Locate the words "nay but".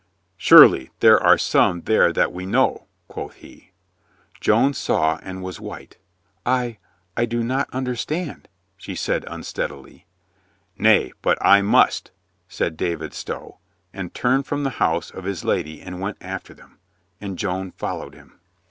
10.75-11.37